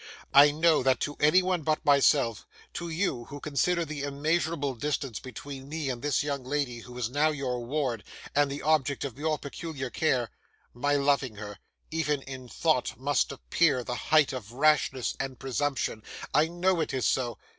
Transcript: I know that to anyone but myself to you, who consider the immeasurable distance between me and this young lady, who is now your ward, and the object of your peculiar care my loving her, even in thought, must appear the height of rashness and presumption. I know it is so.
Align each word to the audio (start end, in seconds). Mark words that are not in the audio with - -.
I 0.33 0.49
know 0.49 0.81
that 0.81 0.99
to 1.01 1.15
anyone 1.19 1.61
but 1.61 1.85
myself 1.85 2.47
to 2.73 2.89
you, 2.89 3.25
who 3.25 3.39
consider 3.39 3.85
the 3.85 4.01
immeasurable 4.01 4.73
distance 4.73 5.19
between 5.19 5.69
me 5.69 5.91
and 5.91 6.01
this 6.01 6.23
young 6.23 6.43
lady, 6.43 6.79
who 6.79 6.97
is 6.97 7.07
now 7.11 7.29
your 7.29 7.63
ward, 7.63 8.03
and 8.33 8.49
the 8.49 8.63
object 8.63 9.05
of 9.05 9.19
your 9.19 9.37
peculiar 9.37 9.91
care 9.91 10.31
my 10.73 10.95
loving 10.95 11.35
her, 11.35 11.59
even 11.91 12.23
in 12.23 12.49
thought, 12.49 12.99
must 12.99 13.31
appear 13.31 13.83
the 13.83 13.93
height 13.93 14.33
of 14.33 14.53
rashness 14.53 15.15
and 15.19 15.37
presumption. 15.37 16.01
I 16.33 16.47
know 16.47 16.79
it 16.79 16.95
is 16.95 17.05
so. 17.05 17.37